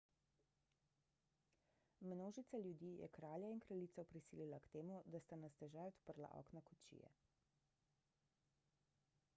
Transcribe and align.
množica 2.13 2.59
ljudi 2.63 2.89
je 3.01 3.09
kralja 3.17 3.51
in 3.55 3.61
kraljico 3.67 4.05
prisilila 4.13 4.59
k 4.65 4.71
temu 4.77 4.97
da 5.15 5.21
sta 5.25 5.39
na 5.43 5.53
stežaj 5.57 5.93
odprla 5.93 6.31
okna 6.41 6.65
kočije 6.71 7.13